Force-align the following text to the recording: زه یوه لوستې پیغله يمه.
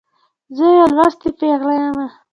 زه 0.55 0.65
یوه 0.75 0.87
لوستې 0.95 1.29
پیغله 1.39 1.73
يمه. 1.81 2.07